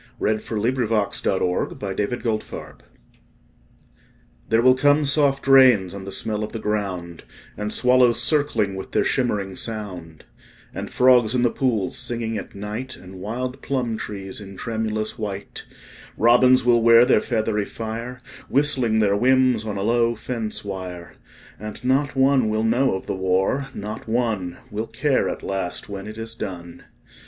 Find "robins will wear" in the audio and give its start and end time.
16.17-17.05